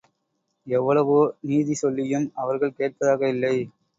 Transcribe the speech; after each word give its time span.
எவ்வளவோ 0.67 1.17
நீதி 1.43 1.75
சொல்லியும் 1.81 2.27
அவர்கள் 2.35 2.75
கேட்பதாக 2.79 3.29
இல்லை. 3.29 3.55